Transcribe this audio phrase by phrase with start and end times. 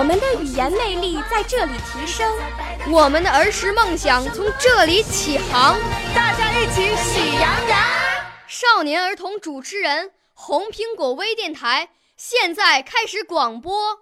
[0.00, 2.26] 我们的语言魅力在这里提升，
[2.90, 5.78] 我们的儿时梦想从这里起航。
[6.14, 7.78] 大家一起喜羊羊。
[8.48, 13.98] 少年儿童主持人，红苹果微电台现在开始广播。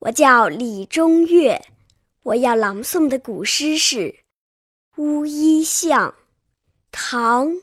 [0.00, 1.64] 我叫李中月，
[2.22, 3.98] 我要朗诵的古诗是
[4.96, 6.10] 《乌衣巷》，
[6.92, 7.48] 唐·